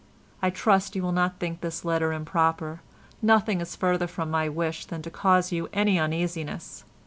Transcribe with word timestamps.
I 0.41 0.49
trust 0.49 0.95
you 0.95 1.03
will 1.03 1.11
not 1.11 1.37
think 1.37 1.61
this 1.61 1.85
letter 1.85 2.11
improper; 2.11 2.81
nothing 3.21 3.61
is 3.61 3.75
further 3.75 4.07
from 4.07 4.31
my 4.31 4.49
wish 4.49 4.87
than 4.87 5.03
to 5.03 5.11
cause 5.11 5.51
you 5.51 5.69
any 5.73 5.99
uneasiness. 5.99 6.83